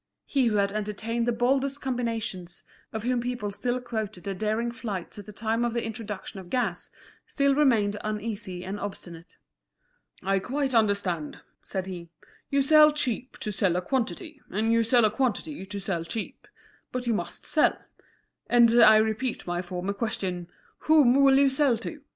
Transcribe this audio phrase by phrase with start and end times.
[0.25, 5.19] He who had entertained the boldest combinations, of whom people still quoted the daring flights
[5.19, 6.89] at the time of the introduction of gas,
[7.27, 9.37] still remained uneasy and obstinate.
[10.23, 12.09] "I quite understand," said he;
[12.49, 16.47] "you sell cheap to sell a quantity, and you sell a quantity to sell cheap.
[16.91, 17.77] But you must sell,
[18.49, 20.47] and I repeat my former question:
[20.79, 22.01] Whom will you sell to?